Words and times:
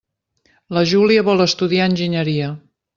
La 0.77 0.83
Júlia 0.93 1.27
vol 1.29 1.47
estudiar 1.47 1.89
enginyeria. 1.93 2.53